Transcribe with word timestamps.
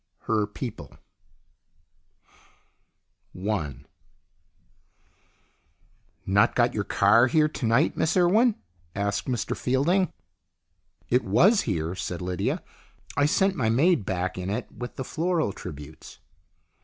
HER 0.21 0.47
PEOPLE 0.47 0.97
I" 3.47 3.75
NOT 6.25 6.55
got 6.55 6.73
your 6.73 6.83
car 6.83 7.27
here 7.27 7.47
to 7.47 7.67
night, 7.67 7.95
Miss 7.95 8.17
Urwen?" 8.17 8.55
asked 8.95 9.27
Mr 9.27 9.55
Fielding." 9.55 10.11
It 11.11 11.23
was 11.23 11.61
here," 11.69 11.93
said 11.93 12.19
Lydia." 12.19 12.63
I 13.15 13.27
sent 13.27 13.53
my 13.53 13.69
maid 13.69 14.03
back 14.03 14.39
in 14.39 14.49
it 14.49 14.71
with 14.71 14.95
the 14.95 15.03
floral 15.03 15.53
tributes." 15.53 16.17